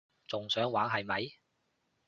[0.27, 1.33] 仲想玩係咪？